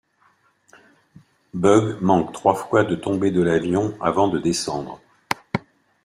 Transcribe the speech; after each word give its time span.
Bugs 1.53 1.99
manque 2.01 2.33
trois 2.33 2.55
fois 2.55 2.83
de 2.83 2.95
tomber 2.95 3.29
de 3.29 3.39
l'avion 3.43 3.93
avant 4.01 4.27
de 4.29 4.39
descendre. 4.39 4.99